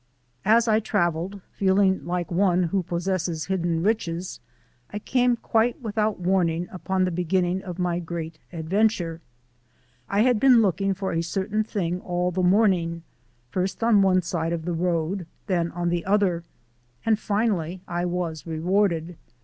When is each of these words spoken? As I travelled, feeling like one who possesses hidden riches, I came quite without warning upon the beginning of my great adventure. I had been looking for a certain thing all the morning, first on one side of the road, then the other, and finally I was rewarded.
As 0.45 0.67
I 0.67 0.79
travelled, 0.79 1.41
feeling 1.51 2.03
like 2.07 2.31
one 2.31 2.63
who 2.63 2.81
possesses 2.81 3.45
hidden 3.45 3.83
riches, 3.83 4.39
I 4.89 4.97
came 4.97 5.35
quite 5.35 5.79
without 5.79 6.19
warning 6.19 6.67
upon 6.71 7.05
the 7.05 7.11
beginning 7.11 7.61
of 7.61 7.77
my 7.77 7.99
great 7.99 8.39
adventure. 8.51 9.21
I 10.09 10.21
had 10.21 10.39
been 10.39 10.63
looking 10.63 10.95
for 10.95 11.11
a 11.13 11.21
certain 11.21 11.63
thing 11.63 11.99
all 12.01 12.31
the 12.31 12.41
morning, 12.41 13.03
first 13.51 13.83
on 13.83 14.01
one 14.01 14.23
side 14.23 14.53
of 14.53 14.65
the 14.65 14.73
road, 14.73 15.27
then 15.45 15.71
the 15.85 16.03
other, 16.05 16.43
and 17.05 17.19
finally 17.19 17.83
I 17.87 18.05
was 18.05 18.47
rewarded. 18.47 19.17